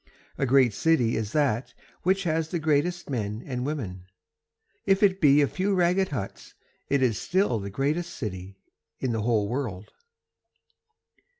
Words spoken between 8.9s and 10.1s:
in the whole world.